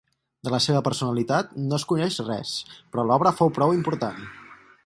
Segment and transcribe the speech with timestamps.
[0.47, 4.27] De la seva personalitat no es coneix res però l'obra fou prou important.